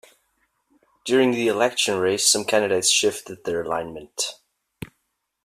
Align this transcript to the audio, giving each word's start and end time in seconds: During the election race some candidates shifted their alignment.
During 1.05 1.29
the 1.29 1.47
election 1.47 1.99
race 1.99 2.27
some 2.27 2.43
candidates 2.43 2.89
shifted 2.89 3.43
their 3.43 3.61
alignment. 3.61 4.33